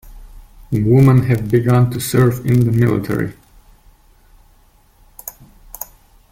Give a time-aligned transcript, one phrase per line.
[0.71, 3.35] Women have begun to serve in the military.